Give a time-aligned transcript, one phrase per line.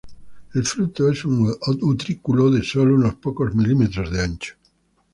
[0.55, 4.55] El fruto es un utrículo de sólo unos pocos milímetros de ancho.